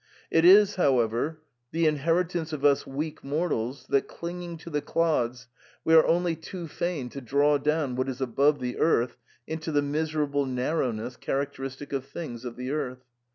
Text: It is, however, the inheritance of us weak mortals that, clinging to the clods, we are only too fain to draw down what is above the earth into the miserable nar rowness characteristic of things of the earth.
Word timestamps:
It 0.31 0.45
is, 0.45 0.77
however, 0.77 1.37
the 1.71 1.85
inheritance 1.85 2.51
of 2.53 2.65
us 2.65 2.87
weak 2.87 3.23
mortals 3.23 3.85
that, 3.89 4.07
clinging 4.07 4.57
to 4.57 4.71
the 4.71 4.81
clods, 4.81 5.47
we 5.85 5.93
are 5.93 6.07
only 6.07 6.35
too 6.35 6.67
fain 6.67 7.07
to 7.09 7.21
draw 7.21 7.59
down 7.59 7.95
what 7.95 8.09
is 8.09 8.19
above 8.19 8.59
the 8.59 8.79
earth 8.79 9.17
into 9.45 9.71
the 9.71 9.83
miserable 9.83 10.47
nar 10.47 10.77
rowness 10.79 11.19
characteristic 11.19 11.93
of 11.93 12.03
things 12.05 12.45
of 12.45 12.55
the 12.55 12.71
earth. 12.71 13.03